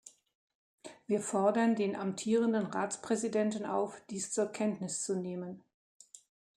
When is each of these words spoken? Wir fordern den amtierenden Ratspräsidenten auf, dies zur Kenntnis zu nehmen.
Wir 1.05 1.21
fordern 1.21 1.75
den 1.75 1.95
amtierenden 1.95 2.65
Ratspräsidenten 2.65 3.67
auf, 3.67 4.01
dies 4.09 4.31
zur 4.31 4.47
Kenntnis 4.47 5.03
zu 5.03 5.13
nehmen. 5.15 5.63